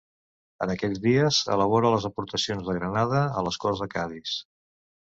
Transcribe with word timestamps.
En 0.65 0.71
aquells 0.73 1.01
dies 1.03 1.41
elabora 1.57 1.93
les 1.97 2.09
aportacions 2.11 2.67
de 2.71 2.79
Granada 2.81 3.23
a 3.43 3.49
les 3.51 3.65
Corts 3.67 3.87
de 3.87 3.93
Cadis. 3.97 4.39